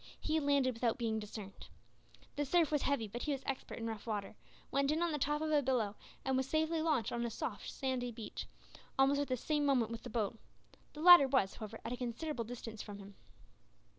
[0.19, 1.67] He landed without being discerned.
[2.35, 4.35] The surf was heavy, but he was expert in rough water,
[4.71, 7.69] went in on the top of a billow, and was safely launched on a soft
[7.69, 8.47] sandy beach,
[8.97, 10.39] almost at the same moment with the boat.
[10.93, 13.13] The latter was, however, at a considerable distance from him.